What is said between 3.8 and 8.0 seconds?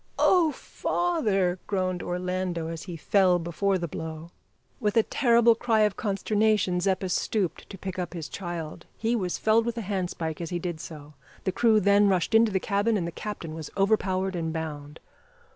blow. With a terrible cry of consternation Zeppa stooped to pick